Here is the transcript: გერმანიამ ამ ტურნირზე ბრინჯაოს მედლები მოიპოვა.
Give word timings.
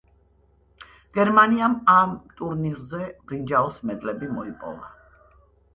გერმანიამ 1.17 1.75
ამ 1.97 2.15
ტურნირზე 2.41 3.05
ბრინჯაოს 3.29 3.79
მედლები 3.91 4.33
მოიპოვა. 4.41 4.93